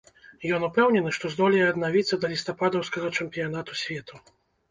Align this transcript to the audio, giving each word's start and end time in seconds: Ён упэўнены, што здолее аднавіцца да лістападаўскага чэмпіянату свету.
Ён 0.57 0.61
упэўнены, 0.67 1.11
што 1.17 1.29
здолее 1.33 1.67
аднавіцца 1.73 2.15
да 2.23 2.31
лістападаўскага 2.33 3.07
чэмпіянату 3.21 3.77
свету. 3.83 4.15